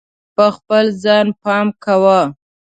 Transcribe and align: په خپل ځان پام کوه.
په 0.35 0.45
خپل 0.55 0.85
ځان 1.03 1.27
پام 1.43 1.67
کوه. 1.83 2.21